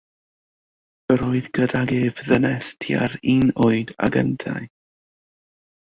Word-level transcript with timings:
Yr 1.15 1.23
oedd 1.27 1.49
gydag 1.59 1.93
ef 1.99 2.23
ddynes 2.29 2.73
tua'r 2.87 3.17
un 3.37 3.47
oed 3.71 3.97
ag 4.09 4.21
yntau. 4.27 4.69